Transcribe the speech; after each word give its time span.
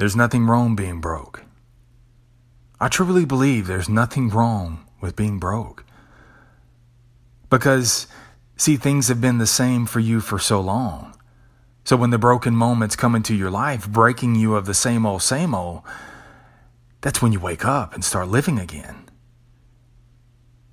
there's 0.00 0.16
nothing 0.16 0.46
wrong 0.46 0.74
being 0.74 1.00
broke. 1.00 1.44
I 2.80 2.88
truly 2.88 3.26
believe 3.26 3.66
there's 3.66 3.88
nothing 3.88 4.30
wrong 4.30 4.86
with 5.00 5.14
being 5.14 5.38
broke. 5.38 5.84
Because, 7.50 8.06
see, 8.56 8.76
things 8.76 9.08
have 9.08 9.20
been 9.20 9.38
the 9.38 9.46
same 9.46 9.84
for 9.84 10.00
you 10.00 10.20
for 10.20 10.38
so 10.38 10.60
long. 10.60 11.14
So 11.84 11.96
when 11.96 12.10
the 12.10 12.18
broken 12.18 12.54
moments 12.54 12.96
come 12.96 13.14
into 13.14 13.34
your 13.34 13.50
life, 13.50 13.88
breaking 13.88 14.36
you 14.36 14.54
of 14.54 14.64
the 14.64 14.74
same 14.74 15.04
old, 15.04 15.22
same 15.22 15.54
old, 15.54 15.82
that's 17.00 17.20
when 17.20 17.32
you 17.32 17.40
wake 17.40 17.64
up 17.64 17.94
and 17.94 18.04
start 18.04 18.28
living 18.28 18.58
again. 18.58 19.08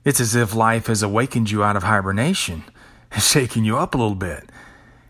It's 0.06 0.22
as 0.22 0.36
if 0.36 0.56
life 0.56 0.88
has 0.88 1.04
awakened 1.04 1.52
you 1.52 1.64
out 1.64 1.76
of 1.76 1.84
hibernation 1.84 2.64
and 3.12 3.22
shaken 3.22 3.66
you 3.66 3.78
up 3.78 3.94
a 3.94 3.98
little 3.98 4.16
bit. 4.16 4.50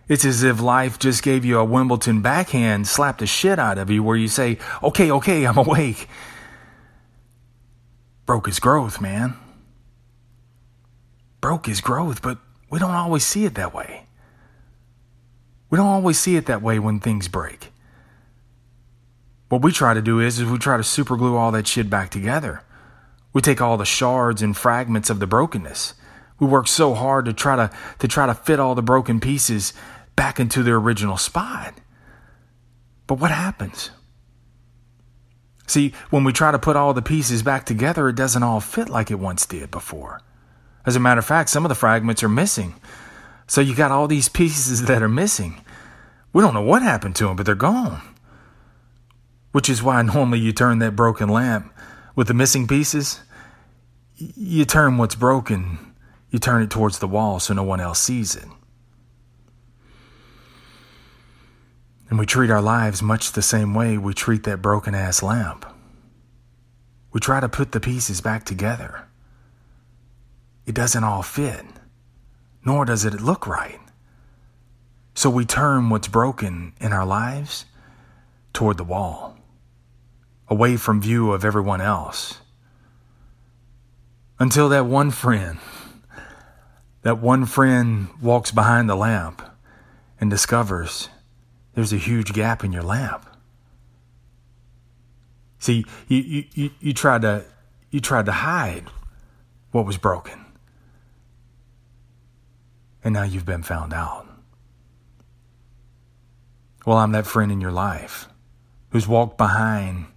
It's 0.07 0.23
as 0.23 0.43
if 0.43 0.61
life 0.61 0.99
just 0.99 1.21
gave 1.21 1.43
you 1.43 1.59
a 1.59 1.65
Wimbledon 1.65 2.21
backhand, 2.21 2.87
slapped 2.87 3.19
the 3.19 3.27
shit 3.27 3.59
out 3.59 3.77
of 3.77 3.89
you, 3.89 4.01
where 4.01 4.15
you 4.15 4.27
say, 4.27 4.57
okay, 4.81 5.11
okay, 5.11 5.45
I'm 5.45 5.57
awake. 5.67 6.07
Broke 8.25 8.45
his 8.45 8.59
growth, 8.59 9.01
man. 9.01 9.35
Broke 11.41 11.65
his 11.65 11.81
growth, 11.81 12.21
but 12.21 12.39
we 12.69 12.79
don't 12.79 12.91
always 12.91 13.25
see 13.25 13.45
it 13.45 13.55
that 13.55 13.73
way. 13.73 14.05
We 15.69 15.77
don't 15.77 15.87
always 15.87 16.17
see 16.17 16.37
it 16.37 16.45
that 16.45 16.61
way 16.61 16.79
when 16.79 16.99
things 16.99 17.27
break. 17.27 17.71
What 19.49 19.61
we 19.61 19.71
try 19.71 19.93
to 19.93 20.01
do 20.01 20.19
is, 20.19 20.39
is 20.39 20.45
we 20.45 20.57
try 20.57 20.77
to 20.77 20.83
superglue 20.83 21.33
all 21.33 21.51
that 21.51 21.67
shit 21.67 21.89
back 21.89 22.09
together. 22.09 22.63
We 23.33 23.41
take 23.41 23.61
all 23.61 23.77
the 23.77 23.85
shards 23.85 24.41
and 24.41 24.55
fragments 24.55 25.09
of 25.09 25.19
the 25.19 25.27
brokenness. 25.27 25.93
We 26.39 26.47
work 26.47 26.67
so 26.67 26.93
hard 26.93 27.25
to 27.25 27.33
try 27.33 27.55
to, 27.55 27.71
to 27.99 28.07
try 28.07 28.25
to 28.25 28.33
fit 28.33 28.59
all 28.59 28.75
the 28.75 28.81
broken 28.81 29.19
pieces 29.19 29.73
back 30.17 30.37
into 30.41 30.63
their 30.63 30.75
original 30.75 31.15
spot. 31.15 31.75
But 33.07 33.19
what 33.19 33.31
happens? 33.31 33.91
See, 35.67 35.93
when 36.09 36.25
we 36.25 36.33
try 36.33 36.51
to 36.51 36.59
put 36.59 36.75
all 36.75 36.93
the 36.93 37.01
pieces 37.01 37.41
back 37.41 37.65
together, 37.65 38.09
it 38.09 38.17
doesn't 38.17 38.43
all 38.43 38.59
fit 38.59 38.89
like 38.89 39.09
it 39.11 39.19
once 39.19 39.45
did 39.45 39.71
before. 39.71 40.19
As 40.85 40.97
a 40.97 40.99
matter 40.99 41.19
of 41.19 41.25
fact, 41.25 41.49
some 41.49 41.63
of 41.63 41.69
the 41.69 41.75
fragments 41.75 42.21
are 42.21 42.29
missing. 42.29 42.75
So 43.47 43.61
you 43.61 43.73
got 43.73 43.91
all 43.91 44.09
these 44.09 44.27
pieces 44.27 44.81
that 44.87 45.01
are 45.01 45.07
missing. 45.07 45.61
We 46.33 46.41
don't 46.41 46.53
know 46.53 46.61
what 46.61 46.81
happened 46.81 47.15
to 47.17 47.27
them, 47.27 47.37
but 47.37 47.45
they're 47.45 47.55
gone. 47.55 48.01
Which 49.53 49.69
is 49.69 49.81
why 49.81 50.01
normally 50.01 50.39
you 50.39 50.51
turn 50.51 50.79
that 50.79 50.97
broken 50.97 51.29
lamp 51.29 51.73
with 52.13 52.27
the 52.27 52.33
missing 52.33 52.67
pieces 52.67 53.21
you 54.17 54.65
turn 54.65 54.97
what's 54.97 55.15
broken, 55.15 55.93
you 56.31 56.39
turn 56.39 56.63
it 56.63 56.69
towards 56.69 56.99
the 56.99 57.07
wall 57.07 57.39
so 57.39 57.53
no 57.53 57.63
one 57.63 57.79
else 57.79 58.01
sees 58.01 58.35
it. 58.35 58.45
And 62.09 62.17
we 62.17 62.25
treat 62.25 62.49
our 62.49 62.61
lives 62.61 63.01
much 63.01 63.31
the 63.31 63.41
same 63.41 63.73
way 63.73 63.97
we 63.97 64.13
treat 64.13 64.43
that 64.43 64.61
broken 64.61 64.95
ass 64.95 65.21
lamp. 65.21 65.65
We 67.11 67.19
try 67.19 67.39
to 67.39 67.49
put 67.49 67.71
the 67.71 67.79
pieces 67.79 68.21
back 68.21 68.45
together. 68.45 69.07
It 70.65 70.75
doesn't 70.75 71.03
all 71.03 71.23
fit, 71.23 71.65
nor 72.63 72.85
does 72.85 73.05
it 73.05 73.21
look 73.21 73.47
right. 73.47 73.79
So 75.15 75.29
we 75.29 75.45
turn 75.45 75.89
what's 75.89 76.07
broken 76.07 76.73
in 76.79 76.93
our 76.93 77.05
lives 77.05 77.65
toward 78.53 78.77
the 78.77 78.83
wall, 78.83 79.37
away 80.47 80.77
from 80.77 81.01
view 81.01 81.31
of 81.31 81.43
everyone 81.43 81.81
else 81.81 82.39
until 84.39 84.69
that 84.69 84.85
one 84.85 85.11
friend, 85.11 85.57
that 87.01 87.19
one 87.19 87.45
friend 87.45 88.07
walks 88.21 88.51
behind 88.51 88.89
the 88.89 88.95
lamp 88.95 89.41
and 90.19 90.29
discovers 90.29 91.09
there's 91.77 91.93
a 91.93 91.97
huge 91.97 92.33
gap 92.33 92.63
in 92.63 92.73
your 92.73 92.81
lamp. 92.81 93.23
See, 95.59 95.85
you, 96.07 96.17
you, 96.17 96.43
you, 96.55 96.71
you 96.79 96.91
tried 96.91 97.21
to 97.21 97.45
you 97.91 97.99
tried 97.99 98.25
to 98.25 98.31
hide 98.31 98.85
what 99.69 99.85
was 99.85 99.95
broken. 99.95 100.43
And 103.03 103.13
now 103.13 103.21
you've 103.21 103.45
been 103.45 103.61
found 103.61 103.93
out. 103.93 104.27
Well, 106.83 106.97
I'm 106.97 107.11
that 107.11 107.27
friend 107.27 107.51
in 107.51 107.61
your 107.61 107.71
life 107.71 108.27
who's 108.89 109.07
walked 109.07 109.37
behind 109.37 110.07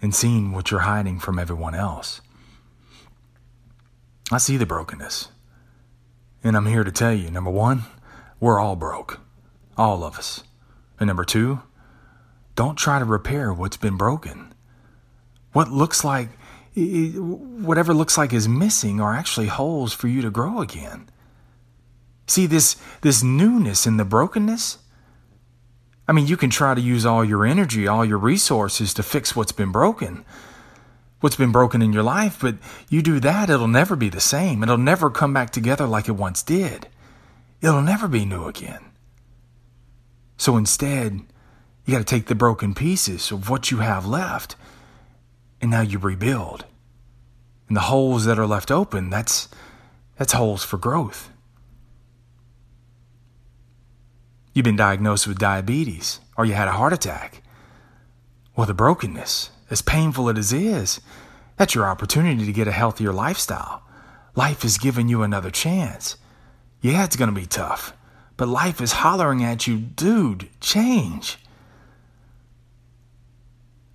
and 0.00 0.14
seen 0.14 0.52
what 0.52 0.70
you're 0.70 0.80
hiding 0.80 1.18
from 1.18 1.40
everyone 1.40 1.74
else. 1.74 2.20
I 4.30 4.38
see 4.38 4.56
the 4.56 4.64
brokenness. 4.64 5.26
And 6.44 6.56
I'm 6.56 6.66
here 6.66 6.84
to 6.84 6.92
tell 6.92 7.12
you 7.12 7.32
number 7.32 7.50
one, 7.50 7.82
we're 8.38 8.60
all 8.60 8.76
broke. 8.76 9.18
All 9.76 10.04
of 10.04 10.16
us. 10.16 10.44
And 10.98 11.08
number 11.08 11.24
two, 11.24 11.62
don't 12.54 12.76
try 12.76 12.98
to 12.98 13.04
repair 13.04 13.52
what's 13.52 13.76
been 13.76 13.96
broken. 13.96 14.54
What 15.52 15.70
looks 15.70 16.04
like, 16.04 16.30
whatever 16.74 17.94
looks 17.94 18.18
like 18.18 18.32
is 18.32 18.48
missing 18.48 19.00
are 19.00 19.14
actually 19.14 19.46
holes 19.46 19.92
for 19.92 20.08
you 20.08 20.22
to 20.22 20.30
grow 20.30 20.60
again. 20.60 21.08
See 22.26 22.46
this, 22.46 22.76
this 23.02 23.22
newness 23.22 23.86
in 23.86 23.96
the 23.96 24.04
brokenness? 24.04 24.78
I 26.06 26.12
mean, 26.12 26.26
you 26.26 26.36
can 26.36 26.50
try 26.50 26.74
to 26.74 26.80
use 26.80 27.06
all 27.06 27.24
your 27.24 27.44
energy, 27.46 27.86
all 27.86 28.04
your 28.04 28.18
resources 28.18 28.92
to 28.94 29.02
fix 29.02 29.34
what's 29.34 29.52
been 29.52 29.72
broken 29.72 30.24
what's 31.24 31.36
been 31.36 31.52
broken 31.52 31.80
in 31.80 31.90
your 31.90 32.02
life, 32.02 32.36
but 32.38 32.54
you 32.90 33.00
do 33.00 33.18
that, 33.18 33.48
it'll 33.48 33.66
never 33.66 33.96
be 33.96 34.10
the 34.10 34.20
same. 34.20 34.62
It'll 34.62 34.76
never 34.76 35.08
come 35.08 35.32
back 35.32 35.48
together 35.48 35.86
like 35.86 36.06
it 36.06 36.12
once 36.12 36.42
did. 36.42 36.86
It'll 37.62 37.80
never 37.80 38.08
be 38.08 38.26
new 38.26 38.44
again. 38.44 38.90
So 40.36 40.56
instead, 40.56 41.22
you 41.84 41.92
got 41.92 41.98
to 41.98 42.04
take 42.04 42.26
the 42.26 42.34
broken 42.34 42.74
pieces 42.74 43.30
of 43.30 43.48
what 43.50 43.70
you 43.70 43.78
have 43.78 44.06
left, 44.06 44.56
and 45.60 45.70
now 45.70 45.82
you 45.82 45.98
rebuild. 45.98 46.64
And 47.68 47.76
the 47.76 47.82
holes 47.82 48.24
that 48.24 48.38
are 48.38 48.46
left 48.46 48.70
open, 48.70 49.10
that's 49.10 49.48
that's 50.16 50.32
holes 50.32 50.64
for 50.64 50.78
growth. 50.78 51.30
You've 54.52 54.64
been 54.64 54.76
diagnosed 54.76 55.26
with 55.26 55.38
diabetes, 55.38 56.20
or 56.36 56.44
you 56.44 56.54
had 56.54 56.68
a 56.68 56.72
heart 56.72 56.92
attack. 56.92 57.42
Well, 58.54 58.66
the 58.66 58.74
brokenness, 58.74 59.50
as 59.68 59.82
painful 59.82 60.30
as 60.30 60.52
it 60.52 60.62
is, 60.62 61.00
that's 61.56 61.74
your 61.74 61.86
opportunity 61.86 62.46
to 62.46 62.52
get 62.52 62.68
a 62.68 62.72
healthier 62.72 63.12
lifestyle. 63.12 63.82
Life 64.36 64.62
has 64.62 64.78
given 64.78 65.08
you 65.08 65.22
another 65.22 65.50
chance. 65.50 66.16
Yeah, 66.80 67.04
it's 67.04 67.16
going 67.16 67.34
to 67.34 67.40
be 67.40 67.46
tough, 67.46 67.92
but 68.36 68.48
life 68.48 68.80
is 68.80 68.92
hollering 68.92 69.44
at 69.44 69.66
you, 69.66 69.78
dude, 69.78 70.48
change. 70.60 71.38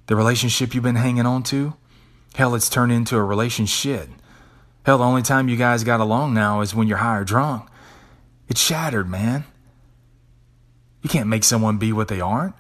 The 0.07 0.15
relationship 0.15 0.73
you've 0.73 0.83
been 0.83 0.95
hanging 0.95 1.25
on 1.25 1.43
to, 1.43 1.75
hell, 2.35 2.55
it's 2.55 2.69
turned 2.69 2.91
into 2.91 3.15
a 3.15 3.23
relationship. 3.23 4.09
Hell, 4.83 4.97
the 4.97 5.03
only 5.03 5.21
time 5.21 5.49
you 5.49 5.57
guys 5.57 5.83
got 5.83 5.99
along 5.99 6.33
now 6.33 6.61
is 6.61 6.73
when 6.73 6.87
you're 6.87 6.97
high 6.97 7.17
or 7.17 7.23
drunk. 7.23 7.69
It's 8.47 8.61
shattered, 8.61 9.09
man. 9.09 9.43
You 11.03 11.09
can't 11.09 11.29
make 11.29 11.43
someone 11.43 11.77
be 11.77 11.93
what 11.93 12.07
they 12.07 12.21
aren't. 12.21 12.55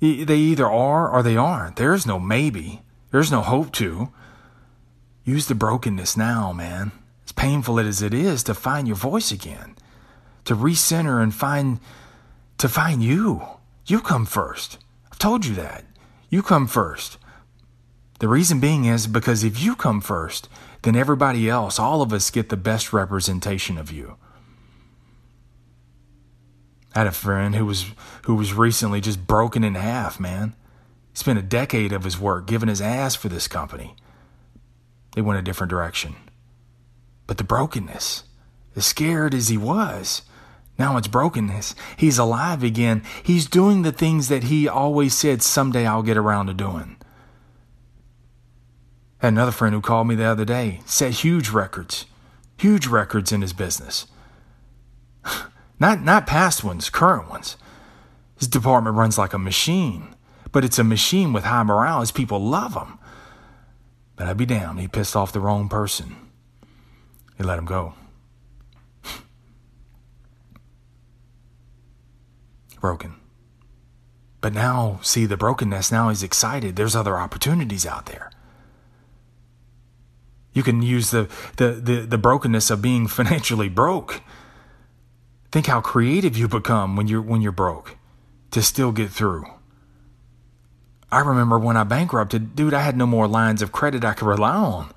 They 0.00 0.36
either 0.36 0.66
are 0.66 1.10
or 1.10 1.22
they 1.22 1.36
aren't. 1.36 1.76
There's 1.76 2.06
no 2.06 2.18
maybe. 2.18 2.82
There's 3.10 3.30
no 3.30 3.42
hope 3.42 3.72
to. 3.72 4.10
Use 5.24 5.46
the 5.46 5.54
brokenness 5.54 6.16
now, 6.16 6.52
man. 6.52 6.92
As 7.26 7.32
painful 7.32 7.78
as 7.78 8.00
it 8.00 8.14
is 8.14 8.42
to 8.44 8.54
find 8.54 8.88
your 8.88 8.96
voice 8.96 9.30
again, 9.30 9.76
to 10.44 10.54
recenter 10.54 11.22
and 11.22 11.34
find 11.34 11.80
to 12.58 12.68
find 12.68 13.02
you. 13.02 13.42
You 13.86 14.00
come 14.00 14.26
first. 14.26 14.78
I've 15.10 15.18
told 15.18 15.46
you 15.46 15.54
that. 15.54 15.84
You 16.28 16.42
come 16.42 16.66
first. 16.66 17.18
The 18.20 18.28
reason 18.28 18.60
being 18.60 18.84
is 18.84 19.06
because 19.06 19.42
if 19.42 19.60
you 19.60 19.74
come 19.74 20.00
first, 20.00 20.48
then 20.82 20.94
everybody 20.94 21.48
else, 21.48 21.78
all 21.78 22.02
of 22.02 22.12
us 22.12 22.30
get 22.30 22.50
the 22.50 22.56
best 22.56 22.92
representation 22.92 23.78
of 23.78 23.90
you. 23.90 24.16
I 26.94 27.00
had 27.00 27.06
a 27.06 27.12
friend 27.12 27.54
who 27.54 27.64
was 27.64 27.86
who 28.24 28.34
was 28.34 28.52
recently 28.52 29.00
just 29.00 29.26
broken 29.26 29.64
in 29.64 29.74
half, 29.74 30.20
man. 30.20 30.54
He 31.12 31.16
spent 31.18 31.38
a 31.38 31.42
decade 31.42 31.92
of 31.92 32.04
his 32.04 32.18
work 32.18 32.46
giving 32.46 32.68
his 32.68 32.80
ass 32.80 33.14
for 33.14 33.28
this 33.28 33.48
company. 33.48 33.94
They 35.14 35.22
went 35.22 35.38
a 35.38 35.42
different 35.42 35.70
direction. 35.70 36.16
But 37.26 37.38
the 37.38 37.44
brokenness, 37.44 38.24
as 38.76 38.86
scared 38.86 39.34
as 39.34 39.48
he 39.48 39.56
was, 39.56 40.22
now 40.80 40.96
it's 40.96 41.08
brokenness. 41.08 41.74
He's 41.98 42.16
alive 42.16 42.62
again. 42.62 43.02
He's 43.22 43.46
doing 43.46 43.82
the 43.82 43.92
things 43.92 44.28
that 44.28 44.44
he 44.44 44.66
always 44.66 45.12
said 45.12 45.42
someday 45.42 45.86
I'll 45.86 46.02
get 46.02 46.16
around 46.16 46.46
to 46.46 46.54
doing. 46.54 46.96
Had 49.18 49.34
another 49.34 49.52
friend 49.52 49.74
who 49.74 49.82
called 49.82 50.08
me 50.08 50.14
the 50.14 50.24
other 50.24 50.46
day, 50.46 50.80
set 50.86 51.12
huge 51.12 51.50
records, 51.50 52.06
huge 52.56 52.86
records 52.86 53.30
in 53.30 53.42
his 53.42 53.52
business. 53.52 54.06
Not, 55.78 56.02
not 56.02 56.26
past 56.26 56.62
ones, 56.62 56.90
current 56.90 57.30
ones. 57.30 57.56
His 58.38 58.48
department 58.48 58.96
runs 58.96 59.16
like 59.16 59.32
a 59.32 59.38
machine, 59.38 60.14
but 60.52 60.62
it's 60.62 60.78
a 60.78 60.84
machine 60.84 61.32
with 61.32 61.44
high 61.44 61.62
morale. 61.62 62.00
His 62.00 62.12
people 62.12 62.38
love 62.38 62.74
him. 62.74 62.98
But 64.14 64.26
I'd 64.26 64.36
be 64.36 64.44
damned, 64.44 64.78
he 64.78 64.88
pissed 64.88 65.16
off 65.16 65.32
the 65.32 65.40
wrong 65.40 65.70
person. 65.70 66.16
He 67.38 67.44
let 67.44 67.58
him 67.58 67.64
go. 67.64 67.94
Broken. 72.80 73.16
But 74.40 74.54
now, 74.54 74.98
see 75.02 75.26
the 75.26 75.36
brokenness, 75.36 75.92
now 75.92 76.08
he's 76.08 76.22
excited. 76.22 76.76
There's 76.76 76.96
other 76.96 77.18
opportunities 77.18 77.84
out 77.84 78.06
there. 78.06 78.30
You 80.52 80.62
can 80.62 80.82
use 80.82 81.10
the, 81.10 81.28
the, 81.56 81.72
the, 81.72 82.00
the 82.06 82.18
brokenness 82.18 82.70
of 82.70 82.82
being 82.82 83.06
financially 83.08 83.68
broke. 83.68 84.22
Think 85.52 85.66
how 85.66 85.80
creative 85.80 86.36
you 86.36 86.48
become 86.48 86.96
when 86.96 87.08
you're 87.08 87.22
when 87.22 87.40
you're 87.42 87.52
broke 87.52 87.96
to 88.52 88.62
still 88.62 88.92
get 88.92 89.10
through. 89.10 89.44
I 91.12 91.20
remember 91.20 91.58
when 91.58 91.76
I 91.76 91.82
bankrupted, 91.82 92.54
dude, 92.54 92.74
I 92.74 92.82
had 92.82 92.96
no 92.96 93.06
more 93.06 93.26
lines 93.26 93.62
of 93.62 93.72
credit 93.72 94.04
I 94.04 94.14
could 94.14 94.28
rely 94.28 94.54
on. 94.54 94.92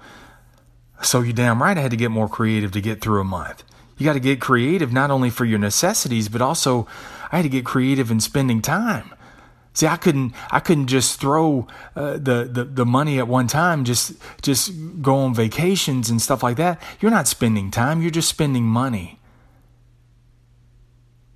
So 1.01 1.21
you 1.21 1.33
damn 1.33 1.61
right 1.61 1.77
I 1.77 1.81
had 1.81 1.91
to 1.91 1.97
get 1.97 2.11
more 2.11 2.29
creative 2.29 2.71
to 2.71 2.81
get 2.81 3.01
through 3.01 3.21
a 3.21 3.25
month. 3.25 3.63
You 4.03 4.09
got 4.09 4.13
to 4.15 4.19
get 4.19 4.41
creative 4.41 4.91
not 4.91 5.11
only 5.11 5.29
for 5.29 5.45
your 5.45 5.59
necessities, 5.59 6.27
but 6.27 6.41
also 6.41 6.85
I 7.31 7.37
had 7.37 7.43
to 7.43 7.49
get 7.49 7.63
creative 7.63 8.11
in 8.11 8.19
spending 8.19 8.61
time. 8.61 9.13
See, 9.71 9.87
I 9.87 9.95
couldn't, 9.95 10.33
I 10.51 10.59
couldn't 10.59 10.87
just 10.87 11.21
throw 11.21 11.67
uh, 11.95 12.17
the, 12.17 12.49
the 12.51 12.65
the 12.65 12.85
money 12.85 13.17
at 13.17 13.29
one 13.29 13.47
time, 13.47 13.85
just 13.85 14.11
just 14.41 14.73
go 15.01 15.15
on 15.15 15.33
vacations 15.33 16.09
and 16.09 16.21
stuff 16.21 16.43
like 16.43 16.57
that. 16.57 16.81
You're 16.99 17.11
not 17.11 17.29
spending 17.29 17.71
time; 17.71 18.01
you're 18.01 18.11
just 18.11 18.27
spending 18.27 18.65
money. 18.65 19.21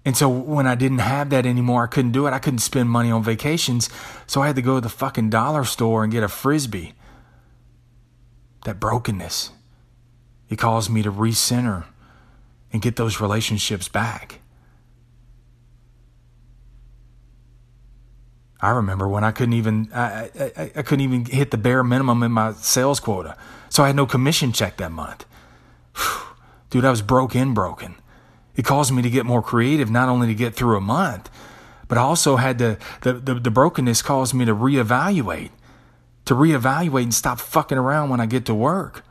And 0.03 0.17
so 0.17 0.27
when 0.27 0.67
I 0.67 0.75
didn't 0.75 0.99
have 0.99 1.29
that 1.29 1.45
anymore, 1.45 1.85
I 1.85 1.87
couldn't 1.87 2.11
do 2.11 2.27
it. 2.27 2.33
I 2.33 2.39
couldn't 2.39 2.59
spend 2.59 2.89
money 2.89 3.09
on 3.09 3.23
vacations, 3.23 3.89
so 4.25 4.41
I 4.41 4.47
had 4.47 4.57
to 4.57 4.61
go 4.61 4.75
to 4.75 4.81
the 4.81 4.89
fucking 4.89 5.29
dollar 5.29 5.63
store 5.63 6.03
and 6.03 6.11
get 6.11 6.21
a 6.21 6.27
frisbee. 6.27 6.95
That 8.65 8.77
brokenness, 8.77 9.51
it 10.49 10.57
caused 10.57 10.89
me 10.89 11.01
to 11.01 11.09
recenter 11.13 11.85
and 12.71 12.81
get 12.81 12.95
those 12.95 13.21
relationships 13.21 13.87
back. 13.87 14.41
I 18.59 18.71
remember 18.71 19.07
when 19.07 19.23
I 19.23 19.31
couldn't 19.31 19.53
even 19.53 19.89
I, 19.93 20.29
I, 20.39 20.71
I, 20.77 20.81
couldn't 20.81 21.01
even 21.01 21.25
hit 21.25 21.51
the 21.51 21.57
bare 21.57 21.83
minimum 21.83 22.23
in 22.23 22.31
my 22.31 22.53
sales 22.53 22.99
quota, 22.99 23.37
so 23.69 23.83
I 23.83 23.87
had 23.87 23.95
no 23.95 24.07
commission 24.07 24.51
check 24.51 24.77
that 24.77 24.91
month. 24.91 25.25
Dude, 26.69 26.83
I 26.83 26.89
was 26.89 27.03
broke 27.03 27.35
in 27.35 27.53
broken. 27.53 27.95
It 28.55 28.65
caused 28.65 28.91
me 28.91 29.03
to 29.03 29.09
get 29.09 29.25
more 29.25 29.43
creative, 29.43 29.91
not 29.91 30.09
only 30.09 30.27
to 30.27 30.33
get 30.33 30.55
through 30.55 30.75
a 30.75 30.81
month, 30.81 31.29
but 31.87 31.99
I 31.99 32.01
also 32.01 32.37
had 32.37 32.57
to 32.57 32.77
the, 33.01 33.13
the, 33.13 33.35
the 33.35 33.51
brokenness 33.51 34.01
caused 34.01 34.33
me 34.33 34.45
to 34.45 34.55
reevaluate, 34.55 35.51
to 36.25 36.33
reevaluate 36.33 37.03
and 37.03 37.13
stop 37.13 37.39
fucking 37.39 37.77
around 37.77 38.09
when 38.09 38.19
I 38.19 38.25
get 38.25 38.45
to 38.45 38.55
work, 38.55 39.05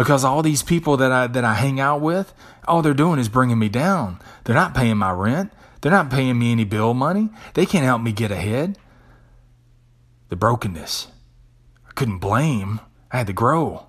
because 0.00 0.24
all 0.24 0.42
these 0.42 0.62
people 0.62 0.96
that 0.96 1.12
I 1.12 1.26
that 1.26 1.44
I 1.44 1.52
hang 1.52 1.78
out 1.78 2.00
with, 2.00 2.32
all 2.66 2.80
they're 2.80 2.94
doing 2.94 3.18
is 3.18 3.28
bringing 3.28 3.58
me 3.58 3.68
down. 3.68 4.18
They're 4.44 4.54
not 4.54 4.74
paying 4.74 4.96
my 4.96 5.12
rent. 5.12 5.52
They're 5.82 5.92
not 5.92 6.08
paying 6.08 6.38
me 6.38 6.52
any 6.52 6.64
bill 6.64 6.94
money. 6.94 7.28
They 7.52 7.66
can't 7.66 7.84
help 7.84 8.00
me 8.00 8.10
get 8.10 8.30
ahead. 8.30 8.78
The 10.30 10.36
brokenness. 10.36 11.08
I 11.86 11.92
couldn't 11.92 12.16
blame. 12.16 12.80
I 13.12 13.18
had 13.18 13.26
to 13.26 13.34
grow. 13.34 13.88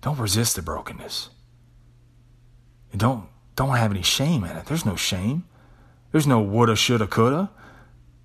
Don't 0.00 0.18
resist 0.18 0.56
the 0.56 0.62
brokenness. 0.62 1.28
And 2.90 2.98
don't 2.98 3.28
don't 3.54 3.76
have 3.76 3.90
any 3.90 4.00
shame 4.00 4.44
in 4.44 4.56
it. 4.56 4.64
There's 4.64 4.86
no 4.86 4.96
shame. 4.96 5.44
There's 6.10 6.26
no 6.26 6.40
woulda, 6.40 6.74
shoulda, 6.74 7.06
coulda. 7.06 7.50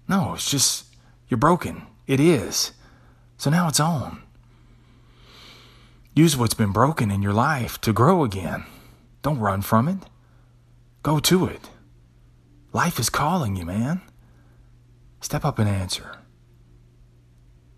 No, 0.08 0.36
it's 0.36 0.50
just 0.50 0.86
you're 1.28 1.38
broken. 1.38 1.81
It 2.08 2.22
is. 2.22 2.72
So 3.36 3.50
now 3.50 3.68
it's 3.68 3.81
on. 3.81 4.22
Use 6.19 6.36
what's 6.36 6.54
been 6.54 6.74
broken 6.74 7.12
in 7.12 7.21
your 7.21 7.31
life 7.31 7.80
to 7.80 7.94
grow 7.94 8.25
again. 8.25 8.66
Don't 9.21 9.39
run 9.39 9.62
from 9.62 9.88
it. 9.88 10.00
Go 11.01 11.18
to 11.19 11.45
it. 11.45 11.69
Life 12.74 13.00
is 13.00 13.10
calling 13.10 13.56
you, 13.56 13.66
man. 13.66 14.01
Step 15.21 15.45
up 15.45 15.60
and 15.60 15.69
answer. 15.69 16.18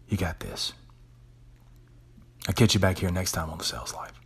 You 0.07 0.17
got 0.17 0.39
this. 0.39 0.73
I'll 2.47 2.55
catch 2.55 2.73
you 2.73 2.79
back 2.79 2.97
here 2.97 3.11
next 3.11 3.33
time 3.33 3.51
on 3.51 3.59
The 3.59 3.63
Sales 3.63 3.93
Life. 3.93 4.19